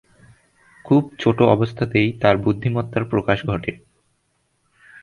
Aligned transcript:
খুব 0.85 1.03
ছোট 1.19 1.37
অবস্থাতেই 1.47 2.09
তার 2.21 2.35
বুদ্ধিমত্তার 2.37 3.03
প্রকাশ 3.05 3.39
ঘটে। 3.45 3.71